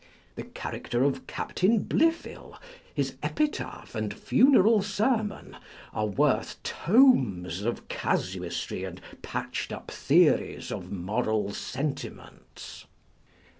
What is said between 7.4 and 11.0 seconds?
of casuistry and patched up theories of